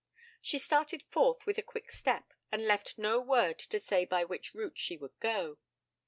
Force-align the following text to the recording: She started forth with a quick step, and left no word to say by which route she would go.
She 0.41 0.57
started 0.57 1.03
forth 1.03 1.45
with 1.45 1.59
a 1.59 1.61
quick 1.61 1.91
step, 1.91 2.33
and 2.51 2.65
left 2.65 2.97
no 2.97 3.19
word 3.19 3.59
to 3.59 3.77
say 3.77 4.03
by 4.03 4.23
which 4.23 4.55
route 4.55 4.79
she 4.79 4.97
would 4.97 5.13
go. 5.19 5.59